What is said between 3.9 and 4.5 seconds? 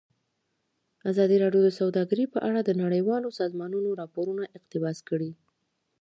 راپورونه